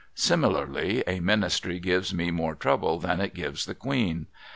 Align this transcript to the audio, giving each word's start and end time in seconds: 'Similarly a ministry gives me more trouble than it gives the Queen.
'Similarly 0.31 1.03
a 1.05 1.19
ministry 1.19 1.79
gives 1.79 2.11
me 2.11 2.31
more 2.31 2.55
trouble 2.55 2.97
than 2.97 3.21
it 3.21 3.35
gives 3.35 3.65
the 3.67 3.75
Queen. 3.75 4.25